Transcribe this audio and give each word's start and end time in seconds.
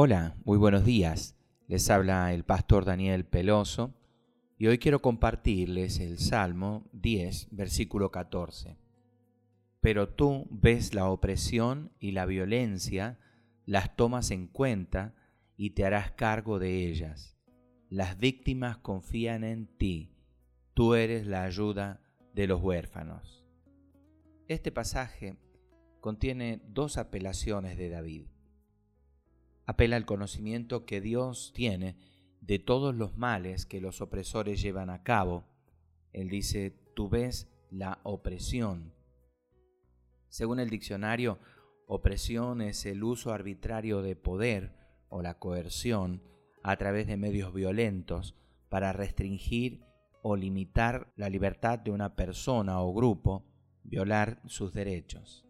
Hola, 0.00 0.36
muy 0.44 0.58
buenos 0.58 0.84
días. 0.84 1.34
Les 1.66 1.90
habla 1.90 2.32
el 2.32 2.44
pastor 2.44 2.84
Daniel 2.84 3.24
Peloso 3.24 3.96
y 4.56 4.68
hoy 4.68 4.78
quiero 4.78 5.02
compartirles 5.02 5.98
el 5.98 6.20
Salmo 6.20 6.88
10, 6.92 7.48
versículo 7.50 8.12
14. 8.12 8.78
Pero 9.80 10.08
tú 10.08 10.46
ves 10.52 10.94
la 10.94 11.10
opresión 11.10 11.90
y 11.98 12.12
la 12.12 12.26
violencia, 12.26 13.18
las 13.66 13.96
tomas 13.96 14.30
en 14.30 14.46
cuenta 14.46 15.16
y 15.56 15.70
te 15.70 15.84
harás 15.84 16.12
cargo 16.12 16.60
de 16.60 16.86
ellas. 16.86 17.36
Las 17.88 18.20
víctimas 18.20 18.76
confían 18.76 19.42
en 19.42 19.66
ti, 19.66 20.12
tú 20.74 20.94
eres 20.94 21.26
la 21.26 21.42
ayuda 21.42 22.00
de 22.34 22.46
los 22.46 22.62
huérfanos. 22.62 23.44
Este 24.46 24.70
pasaje 24.70 25.34
contiene 26.00 26.62
dos 26.68 26.98
apelaciones 26.98 27.76
de 27.76 27.88
David 27.88 28.28
apela 29.68 29.96
al 29.96 30.06
conocimiento 30.06 30.86
que 30.86 31.02
Dios 31.02 31.52
tiene 31.54 31.98
de 32.40 32.58
todos 32.58 32.94
los 32.94 33.18
males 33.18 33.66
que 33.66 33.82
los 33.82 34.00
opresores 34.00 34.62
llevan 34.62 34.88
a 34.88 35.02
cabo. 35.02 35.44
Él 36.14 36.30
dice, 36.30 36.70
tú 36.94 37.10
ves 37.10 37.52
la 37.70 38.00
opresión. 38.02 38.94
Según 40.30 40.58
el 40.58 40.70
diccionario, 40.70 41.38
opresión 41.86 42.62
es 42.62 42.86
el 42.86 43.04
uso 43.04 43.30
arbitrario 43.30 44.00
de 44.00 44.16
poder 44.16 44.72
o 45.10 45.20
la 45.20 45.38
coerción 45.38 46.22
a 46.62 46.78
través 46.78 47.06
de 47.06 47.18
medios 47.18 47.52
violentos 47.52 48.36
para 48.70 48.94
restringir 48.94 49.84
o 50.22 50.34
limitar 50.34 51.12
la 51.14 51.28
libertad 51.28 51.78
de 51.78 51.90
una 51.90 52.16
persona 52.16 52.80
o 52.80 52.94
grupo, 52.94 53.44
violar 53.84 54.40
sus 54.46 54.72
derechos. 54.72 55.46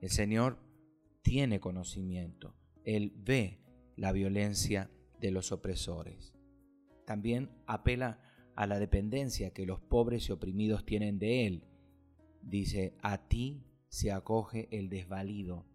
El 0.00 0.08
Señor 0.08 0.58
tiene 1.20 1.60
conocimiento 1.60 2.56
él 2.84 3.12
ve 3.16 3.60
la 3.96 4.12
violencia 4.12 4.90
de 5.20 5.30
los 5.30 5.52
opresores. 5.52 6.34
También 7.04 7.50
apela 7.66 8.20
a 8.54 8.66
la 8.66 8.78
dependencia 8.78 9.52
que 9.52 9.66
los 9.66 9.80
pobres 9.80 10.28
y 10.28 10.32
oprimidos 10.32 10.84
tienen 10.84 11.18
de 11.18 11.46
Él. 11.46 11.64
Dice, 12.42 12.96
a 13.02 13.28
ti 13.28 13.64
se 13.88 14.12
acoge 14.12 14.68
el 14.70 14.88
desvalido. 14.88 15.66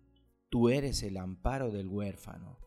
Tú 0.49 0.69
eres 0.69 1.03
el 1.03 1.17
amparo 1.17 1.71
del 1.71 1.87
huérfano. 1.87 2.59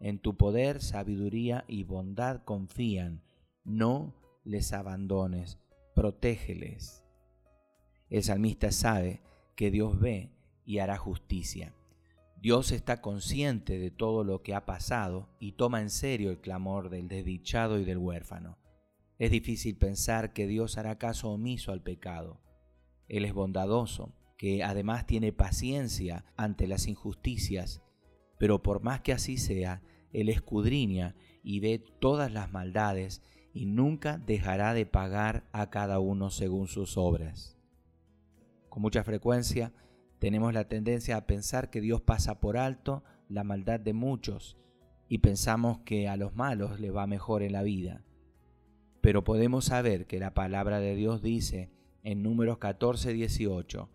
En 0.00 0.18
tu 0.18 0.36
poder, 0.36 0.80
sabiduría 0.80 1.64
y 1.66 1.84
bondad 1.84 2.42
confían. 2.44 3.22
No 3.64 4.14
les 4.44 4.72
abandones, 4.72 5.58
protégeles. 5.94 7.04
El 8.08 8.22
salmista 8.22 8.70
sabe 8.70 9.20
que 9.54 9.70
Dios 9.70 9.98
ve 9.98 10.30
y 10.64 10.78
hará 10.78 10.96
justicia. 10.96 11.74
Dios 12.40 12.70
está 12.70 13.00
consciente 13.00 13.80
de 13.80 13.90
todo 13.90 14.22
lo 14.22 14.42
que 14.42 14.54
ha 14.54 14.64
pasado 14.64 15.28
y 15.40 15.52
toma 15.52 15.80
en 15.80 15.90
serio 15.90 16.30
el 16.30 16.40
clamor 16.40 16.88
del 16.88 17.08
desdichado 17.08 17.80
y 17.80 17.84
del 17.84 17.98
huérfano. 17.98 18.58
Es 19.18 19.32
difícil 19.32 19.76
pensar 19.76 20.32
que 20.32 20.46
Dios 20.46 20.78
hará 20.78 20.98
caso 20.98 21.30
omiso 21.30 21.72
al 21.72 21.82
pecado. 21.82 22.40
Él 23.08 23.24
es 23.24 23.32
bondadoso, 23.32 24.12
que 24.36 24.62
además 24.62 25.04
tiene 25.04 25.32
paciencia 25.32 26.24
ante 26.36 26.68
las 26.68 26.86
injusticias, 26.86 27.82
pero 28.38 28.62
por 28.62 28.84
más 28.84 29.00
que 29.00 29.12
así 29.12 29.36
sea, 29.36 29.82
Él 30.12 30.28
escudriña 30.28 31.16
y 31.42 31.58
ve 31.58 31.82
todas 31.98 32.30
las 32.30 32.52
maldades 32.52 33.20
y 33.52 33.66
nunca 33.66 34.18
dejará 34.18 34.74
de 34.74 34.86
pagar 34.86 35.48
a 35.50 35.70
cada 35.70 35.98
uno 35.98 36.30
según 36.30 36.68
sus 36.68 36.96
obras. 36.96 37.58
Con 38.68 38.82
mucha 38.82 39.02
frecuencia, 39.02 39.72
tenemos 40.18 40.52
la 40.52 40.68
tendencia 40.68 41.16
a 41.16 41.26
pensar 41.26 41.70
que 41.70 41.80
Dios 41.80 42.00
pasa 42.00 42.40
por 42.40 42.56
alto 42.56 43.04
la 43.28 43.44
maldad 43.44 43.80
de 43.80 43.92
muchos 43.92 44.56
y 45.08 45.18
pensamos 45.18 45.78
que 45.80 46.08
a 46.08 46.16
los 46.16 46.34
malos 46.34 46.80
les 46.80 46.94
va 46.94 47.06
mejor 47.06 47.42
en 47.42 47.52
la 47.52 47.62
vida. 47.62 48.04
Pero 49.00 49.24
podemos 49.24 49.66
saber 49.66 50.06
que 50.06 50.18
la 50.18 50.34
palabra 50.34 50.80
de 50.80 50.94
Dios 50.94 51.22
dice 51.22 51.70
en 52.02 52.22
números 52.22 52.58
14, 52.58 53.12
18, 53.12 53.90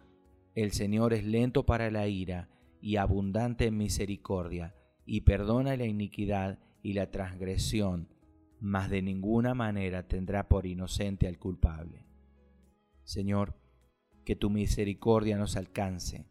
el 0.55 0.71
Señor 0.71 1.13
es 1.13 1.23
lento 1.25 1.65
para 1.65 1.91
la 1.91 2.07
ira 2.07 2.49
y 2.81 2.97
abundante 2.97 3.67
en 3.67 3.77
misericordia, 3.77 4.75
y 5.05 5.21
perdona 5.21 5.75
la 5.77 5.85
iniquidad 5.85 6.59
y 6.81 6.93
la 6.93 7.11
transgresión, 7.11 8.09
mas 8.59 8.89
de 8.89 9.01
ninguna 9.01 9.53
manera 9.53 10.07
tendrá 10.07 10.47
por 10.47 10.65
inocente 10.65 11.27
al 11.27 11.37
culpable. 11.37 12.05
Señor, 13.03 13.55
que 14.23 14.35
tu 14.35 14.49
misericordia 14.49 15.37
nos 15.37 15.55
alcance, 15.55 16.25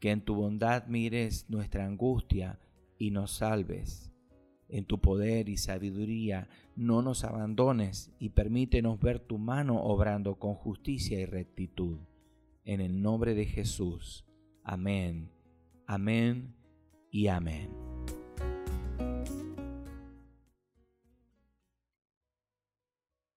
que 0.00 0.10
en 0.10 0.20
tu 0.20 0.34
bondad 0.34 0.86
mires 0.86 1.46
nuestra 1.48 1.86
angustia 1.86 2.60
y 2.98 3.10
nos 3.10 3.32
salves. 3.32 4.10
En 4.68 4.86
tu 4.86 5.00
poder 5.00 5.48
y 5.48 5.56
sabiduría 5.56 6.48
no 6.74 7.02
nos 7.02 7.24
abandones 7.24 8.12
y 8.18 8.30
permítenos 8.30 8.98
ver 9.00 9.20
tu 9.20 9.38
mano 9.38 9.82
obrando 9.82 10.38
con 10.38 10.54
justicia 10.54 11.20
y 11.20 11.26
rectitud. 11.26 11.98
En 12.64 12.80
el 12.80 13.02
nombre 13.02 13.34
de 13.34 13.44
Jesús. 13.44 14.24
Amén, 14.62 15.30
amén 15.86 16.54
y 17.10 17.28
amén. 17.28 17.83